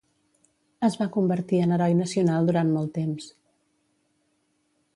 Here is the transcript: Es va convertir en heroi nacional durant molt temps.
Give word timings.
Es 0.87 0.95
va 1.01 1.07
convertir 1.17 1.59
en 1.65 1.75
heroi 1.75 1.93
nacional 1.99 2.49
durant 2.51 2.71
molt 2.79 2.93
temps. 2.99 3.29